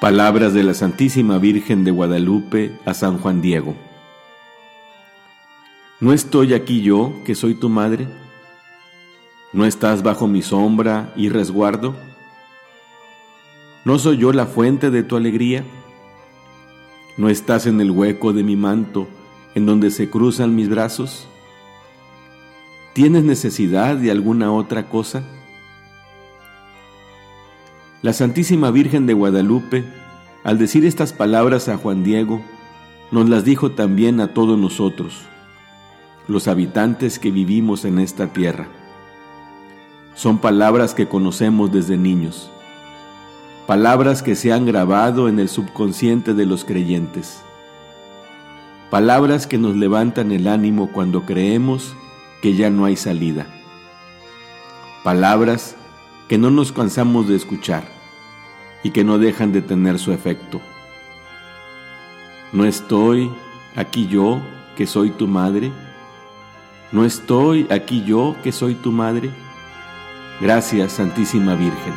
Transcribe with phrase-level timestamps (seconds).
[0.00, 3.74] Palabras de la Santísima Virgen de Guadalupe a San Juan Diego.
[6.00, 8.06] ¿No estoy aquí yo, que soy tu madre?
[9.54, 11.96] ¿No estás bajo mi sombra y resguardo?
[13.86, 15.64] ¿No soy yo la fuente de tu alegría?
[17.16, 19.08] ¿No estás en el hueco de mi manto,
[19.54, 21.26] en donde se cruzan mis brazos?
[22.92, 25.22] ¿Tienes necesidad de alguna otra cosa?
[28.06, 29.84] La Santísima Virgen de Guadalupe,
[30.44, 32.40] al decir estas palabras a Juan Diego,
[33.10, 35.22] nos las dijo también a todos nosotros,
[36.28, 38.68] los habitantes que vivimos en esta tierra.
[40.14, 42.48] Son palabras que conocemos desde niños,
[43.66, 47.40] palabras que se han grabado en el subconsciente de los creyentes,
[48.88, 51.96] palabras que nos levantan el ánimo cuando creemos
[52.40, 53.48] que ya no hay salida,
[55.02, 55.74] palabras
[56.28, 57.95] que no nos cansamos de escuchar
[58.86, 60.60] y que no dejan de tener su efecto.
[62.52, 63.28] No estoy
[63.74, 64.40] aquí yo,
[64.76, 65.72] que soy tu madre.
[66.92, 69.30] No estoy aquí yo, que soy tu madre.
[70.40, 71.94] Gracias, Santísima Virgen.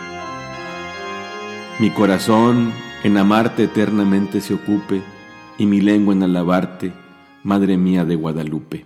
[1.77, 5.03] Mi corazón en amarte eternamente se ocupe
[5.59, 6.91] y mi lengua en alabarte,
[7.43, 8.83] Madre mía de Guadalupe.